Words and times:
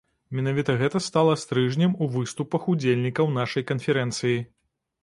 Менавіта 0.37 0.75
гэта 0.79 1.01
стала 1.07 1.35
стрыжнем 1.43 1.91
у 2.07 2.09
выступах 2.17 2.67
удзельнікаў 2.75 3.33
нашай 3.39 3.69
канферэнцыі. 3.75 4.37